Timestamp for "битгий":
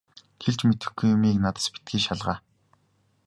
1.73-2.01